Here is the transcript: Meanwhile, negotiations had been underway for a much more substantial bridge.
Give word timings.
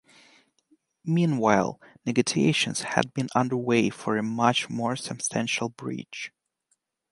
Meanwhile, 1.05 1.79
negotiations 2.07 2.81
had 2.81 3.13
been 3.13 3.29
underway 3.35 3.91
for 3.91 4.17
a 4.17 4.23
much 4.23 4.67
more 4.67 4.95
substantial 4.95 5.69
bridge. 5.69 6.31